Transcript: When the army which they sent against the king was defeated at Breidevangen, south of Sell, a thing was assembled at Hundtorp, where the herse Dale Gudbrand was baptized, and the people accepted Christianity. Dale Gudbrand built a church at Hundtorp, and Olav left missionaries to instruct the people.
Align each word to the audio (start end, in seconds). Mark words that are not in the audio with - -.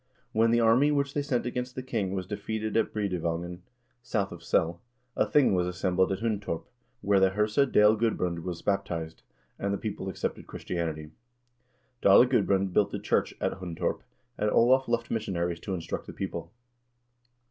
When 0.31 0.49
the 0.49 0.59
army 0.59 0.89
which 0.91 1.13
they 1.13 1.21
sent 1.21 1.45
against 1.45 1.75
the 1.75 1.83
king 1.83 2.15
was 2.15 2.25
defeated 2.25 2.75
at 2.75 2.91
Breidevangen, 2.91 3.61
south 4.01 4.31
of 4.31 4.43
Sell, 4.43 4.81
a 5.15 5.27
thing 5.27 5.53
was 5.53 5.67
assembled 5.67 6.11
at 6.11 6.21
Hundtorp, 6.21 6.63
where 7.01 7.19
the 7.19 7.29
herse 7.29 7.59
Dale 7.71 7.95
Gudbrand 7.95 8.39
was 8.39 8.63
baptized, 8.63 9.21
and 9.59 9.71
the 9.71 9.77
people 9.77 10.09
accepted 10.09 10.47
Christianity. 10.47 11.11
Dale 12.01 12.25
Gudbrand 12.25 12.73
built 12.73 12.91
a 12.95 12.99
church 12.99 13.35
at 13.39 13.59
Hundtorp, 13.59 14.01
and 14.39 14.49
Olav 14.49 14.87
left 14.87 15.11
missionaries 15.11 15.59
to 15.59 15.75
instruct 15.75 16.07
the 16.07 16.13
people. 16.13 16.51